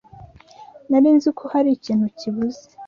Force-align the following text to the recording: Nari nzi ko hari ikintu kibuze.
Nari 0.89 1.09
nzi 1.17 1.29
ko 1.37 1.43
hari 1.53 1.69
ikintu 1.73 2.05
kibuze. 2.19 2.63